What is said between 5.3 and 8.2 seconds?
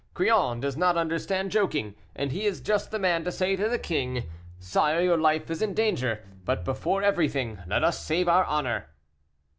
is in danger; but, before everything, let us